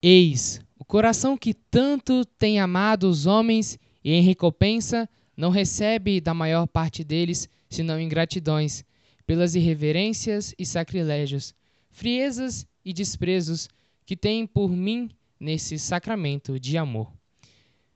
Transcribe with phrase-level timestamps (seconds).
[0.00, 6.32] Eis, o coração que tanto tem amado os homens e em recompensa não recebe da
[6.32, 8.84] maior parte deles senão ingratidões,
[9.26, 11.52] pelas irreverências e sacrilégios,
[11.90, 13.68] friezas e desprezos
[14.06, 17.12] que têm por mim nesse sacramento de amor.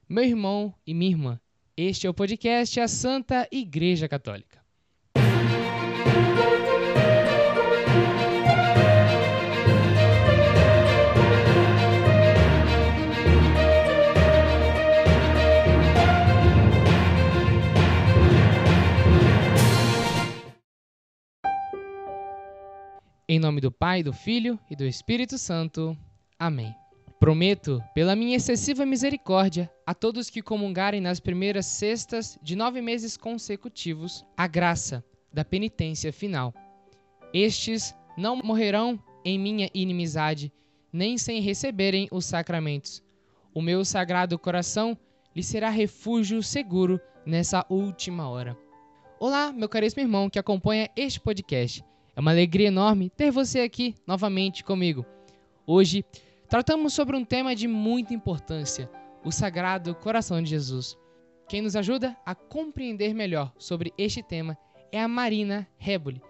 [0.08, 1.40] Meu irmão e minha irmã,
[1.76, 4.61] este é o podcast A Santa Igreja Católica.
[23.32, 25.96] Em nome do Pai, do Filho e do Espírito Santo.
[26.38, 26.76] Amém.
[27.18, 33.16] Prometo, pela minha excessiva misericórdia, a todos que comungarem nas primeiras sextas de nove meses
[33.16, 36.52] consecutivos, a graça da penitência final.
[37.32, 40.52] Estes não morrerão em minha inimizade,
[40.92, 43.02] nem sem receberem os sacramentos.
[43.54, 44.94] O meu sagrado coração
[45.34, 48.54] lhe será refúgio seguro nessa última hora.
[49.18, 51.82] Olá, meu caríssimo irmão que acompanha este podcast.
[52.14, 55.06] É uma alegria enorme ter você aqui novamente comigo.
[55.66, 56.04] Hoje
[56.46, 58.90] tratamos sobre um tema de muita importância:
[59.24, 60.98] o Sagrado Coração de Jesus.
[61.48, 64.58] Quem nos ajuda a compreender melhor sobre este tema
[64.90, 66.20] é a Marina Reboli.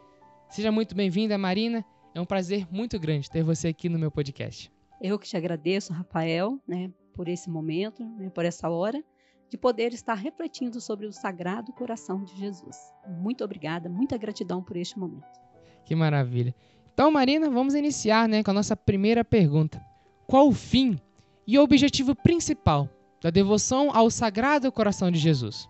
[0.49, 1.85] Seja muito bem-vinda, Marina.
[2.15, 4.71] É um prazer muito grande ter você aqui no meu podcast.
[5.01, 9.03] Eu que te agradeço, Rafael, né, por esse momento, né, por essa hora,
[9.51, 12.77] de poder estar refletindo sobre o Sagrado Coração de Jesus.
[13.09, 15.42] Muito obrigada, muita gratidão por este momento.
[15.85, 16.55] Que maravilha.
[16.93, 19.83] Então, Marina, vamos iniciar né, com a nossa primeira pergunta.
[20.27, 21.01] Qual o fim
[21.47, 22.89] e o objetivo principal
[23.21, 25.69] da devoção ao Sagrado Coração de Jesus?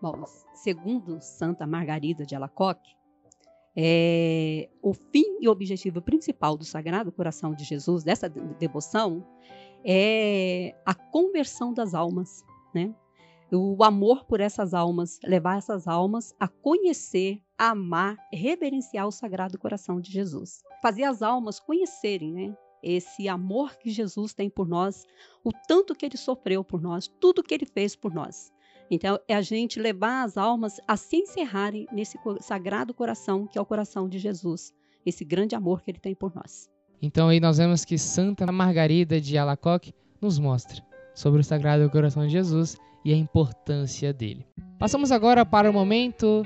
[0.00, 2.90] Bom, segundo Santa Margarida de Alacoque,
[3.76, 9.24] é, o fim e o objetivo principal do Sagrado Coração de Jesus, dessa devoção,
[9.84, 12.94] é a conversão das almas, né?
[13.52, 20.00] o amor por essas almas, levar essas almas a conhecer, amar, reverenciar o Sagrado Coração
[20.00, 20.62] de Jesus.
[20.80, 22.56] Fazer as almas conhecerem, né?
[22.82, 25.04] Esse amor que Jesus tem por nós,
[25.44, 28.50] o tanto que ele sofreu por nós, tudo que ele fez por nós.
[28.90, 33.60] Então, é a gente levar as almas a se encerrarem nesse sagrado coração que é
[33.60, 34.72] o coração de Jesus,
[35.04, 36.70] esse grande amor que ele tem por nós.
[37.02, 40.82] Então, aí nós vemos que Santa Margarida de Alacoque nos mostra
[41.14, 44.46] sobre o Sagrado Coração de Jesus e a importância dele.
[44.78, 46.42] Passamos agora para o momento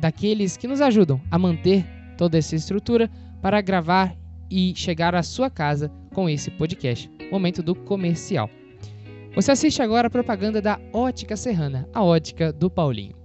[0.00, 1.84] daqueles que nos ajudam a manter
[2.16, 4.16] toda essa estrutura para gravar
[4.50, 7.10] e chegar à sua casa com esse podcast.
[7.30, 8.50] Momento do comercial.
[9.34, 13.19] Você assiste agora a propaganda da Ótica Serrana, a ótica do Paulinho.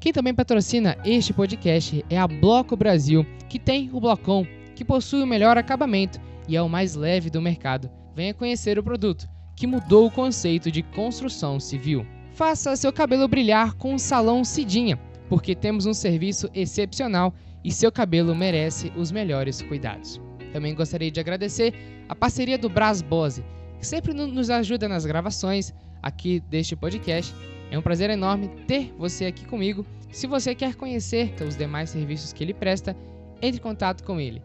[0.00, 5.22] Quem também patrocina este podcast é a Bloco Brasil, que tem o blocão, que possui
[5.22, 7.90] o melhor acabamento e é o mais leve do mercado.
[8.16, 12.06] Venha conhecer o produto, que mudou o conceito de construção civil.
[12.32, 14.98] Faça seu cabelo brilhar com o Salão Cidinha,
[15.28, 20.18] porque temos um serviço excepcional e seu cabelo merece os melhores cuidados.
[20.50, 21.74] Também gostaria de agradecer
[22.08, 23.44] a parceria do Bras Bose,
[23.78, 27.34] que sempre nos ajuda nas gravações aqui deste podcast
[27.70, 29.86] é um prazer enorme ter você aqui comigo.
[30.10, 32.96] Se você quer conhecer os demais serviços que ele presta,
[33.40, 34.42] entre em contato com ele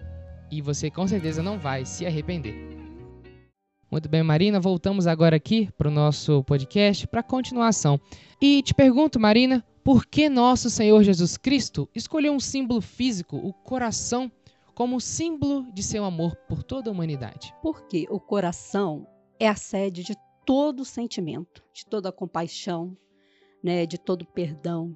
[0.52, 2.56] e você com certeza não vai se arrepender.
[3.90, 8.00] Muito bem, Marina, voltamos agora aqui para o nosso podcast para continuação.
[8.42, 13.54] E te pergunto, Marina, por que nosso Senhor Jesus Cristo escolheu um símbolo físico, o
[13.54, 14.32] coração,
[14.74, 17.54] como símbolo de seu amor por toda a humanidade?
[17.62, 19.08] Porque o coração
[19.40, 22.96] é a sede de todo sentimento, de toda compaixão,
[23.66, 24.96] né, de todo perdão,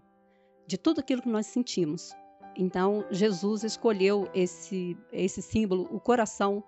[0.68, 2.12] de tudo aquilo que nós sentimos.
[2.56, 6.64] Então, Jesus escolheu esse, esse símbolo, o coração,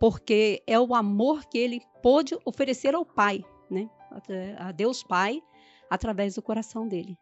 [0.00, 3.90] porque é o amor que ele pôde oferecer ao Pai, né?
[4.56, 5.42] a Deus Pai,
[5.90, 7.18] através do coração dele.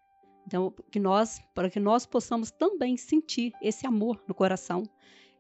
[0.47, 4.85] Então, que nós, para que nós possamos também sentir esse amor no coração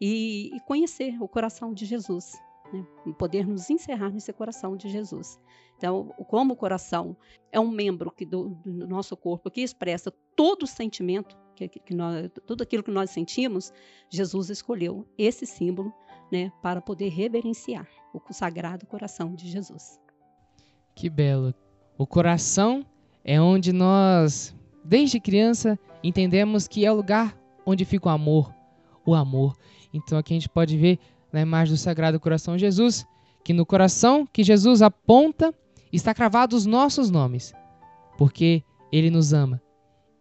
[0.00, 2.32] e, e conhecer o coração de Jesus,
[2.72, 2.84] né?
[3.18, 5.38] poder nos encerrar nesse coração de Jesus.
[5.76, 7.16] Então, como o coração
[7.50, 11.94] é um membro que do, do nosso corpo que expressa todo o sentimento, que, que
[11.94, 13.72] nós, tudo aquilo que nós sentimos,
[14.08, 15.92] Jesus escolheu esse símbolo
[16.30, 19.98] né, para poder reverenciar o sagrado coração de Jesus.
[20.94, 21.54] Que belo!
[21.96, 22.84] O coração
[23.24, 28.54] é onde nós, desde criança, entendemos que é o lugar onde fica o amor,
[29.04, 29.56] o amor.
[29.92, 30.98] Então aqui a gente pode ver
[31.32, 33.06] na imagem do Sagrado Coração de Jesus
[33.44, 35.54] que no coração que Jesus aponta
[35.92, 37.52] está cravado os nossos nomes,
[38.16, 38.62] porque
[38.92, 39.60] ele nos ama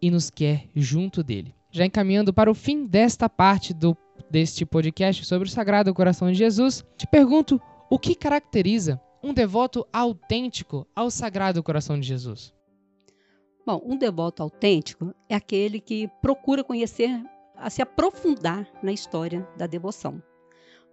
[0.02, 1.54] e nos quer junto dele.
[1.72, 3.96] Já encaminhando para o fim desta parte do
[4.30, 7.60] deste podcast sobre o Sagrado Coração de Jesus, te pergunto
[7.90, 12.54] o que caracteriza um devoto autêntico ao Sagrado Coração de Jesus?
[13.66, 17.24] Bom, um devoto autêntico é aquele que procura conhecer,
[17.56, 20.22] a se aprofundar na história da devoção.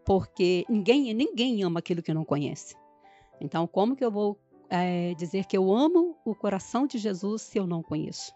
[0.06, 2.76] Porque ninguém, ninguém ama aquilo que não conhece.
[3.40, 4.38] Então, como que eu vou
[4.70, 8.32] é, dizer que eu amo o coração de Jesus se eu não conheço?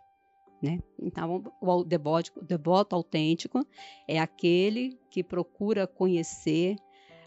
[0.61, 0.81] Né?
[1.01, 3.65] Então, o devoto, o devoto autêntico
[4.07, 6.77] é aquele que procura conhecer,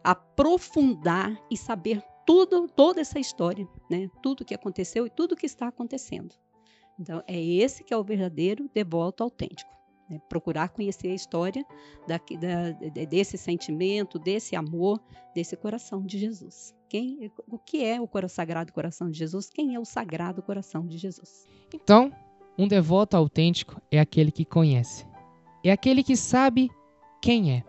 [0.04, 4.08] aprofundar e saber tudo, toda essa história, né?
[4.22, 6.36] tudo que aconteceu e tudo que está acontecendo.
[7.00, 9.72] Então, é esse que é o verdadeiro devoto autêntico.
[10.10, 10.20] Né?
[10.30, 11.66] Procurar conhecer a história
[12.08, 15.00] da, da, desse sentimento, desse amor,
[15.34, 16.76] desse coração de Jesus.
[16.90, 19.50] Quem, o que é o Sagrado Coração de Jesus?
[19.50, 21.46] Quem é o Sagrado Coração de Jesus?
[21.74, 22.12] Então,
[22.58, 25.06] um devoto autêntico é aquele que conhece,
[25.64, 26.70] é aquele que sabe
[27.22, 27.64] quem é.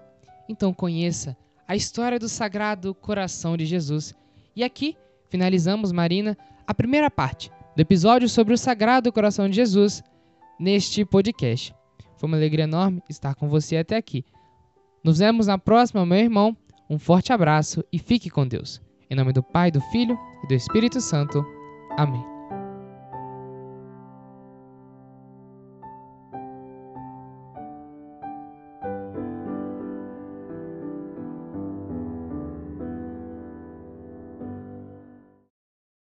[0.48, 1.36] Então conheça
[1.66, 4.14] a história do Sagrado Coração de Jesus.
[4.54, 4.96] E aqui
[5.30, 6.36] finalizamos, Marina,
[6.66, 10.02] a primeira parte do episódio sobre o Sagrado Coração de Jesus
[10.60, 11.74] neste podcast.
[12.24, 14.24] Foi uma alegria enorme estar com você até aqui.
[15.04, 16.56] Nos vemos na próxima, meu irmão.
[16.88, 18.80] Um forte abraço e fique com Deus.
[19.10, 21.44] Em nome do Pai, do Filho e do Espírito Santo.
[21.98, 22.33] Amém.